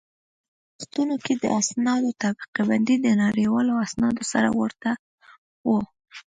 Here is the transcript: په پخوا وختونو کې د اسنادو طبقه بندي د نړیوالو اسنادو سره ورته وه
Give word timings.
په 0.03 0.03
پخوا 0.05 0.75
وختونو 0.79 1.15
کې 1.25 1.33
د 1.37 1.45
اسنادو 1.59 2.11
طبقه 2.23 2.61
بندي 2.69 2.95
د 3.01 3.07
نړیوالو 3.23 3.73
اسنادو 3.85 4.23
سره 4.31 4.49
ورته 4.59 4.91
وه 5.69 5.83